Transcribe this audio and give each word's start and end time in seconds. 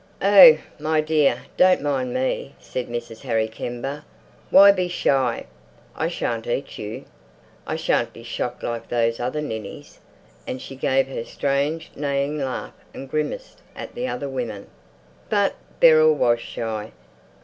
"Oh, 0.23 0.57
my 0.79 0.99
dear—don't 0.99 1.83
mind 1.83 2.11
me," 2.11 2.55
said 2.59 2.87
Mrs. 2.89 3.21
Harry 3.21 3.47
Kember. 3.47 4.01
"Why 4.49 4.71
be 4.71 4.87
shy? 4.87 5.45
I 5.95 6.07
shan't 6.07 6.47
eat 6.47 6.79
you. 6.79 7.05
I 7.67 7.75
shan't 7.75 8.11
be 8.11 8.23
shocked 8.23 8.63
like 8.63 8.89
those 8.89 9.19
other 9.19 9.41
ninnies." 9.41 9.99
And 10.47 10.59
she 10.59 10.75
gave 10.75 11.07
her 11.07 11.23
strange 11.23 11.91
neighing 11.95 12.39
laugh 12.39 12.73
and 12.95 13.11
grimaced 13.11 13.61
at 13.75 13.93
the 13.93 14.07
other 14.07 14.27
women. 14.27 14.71
But 15.29 15.53
Beryl 15.79 16.15
was 16.15 16.39
shy. 16.39 16.93